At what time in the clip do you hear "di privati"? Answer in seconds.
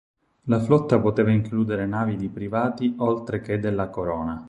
2.15-2.95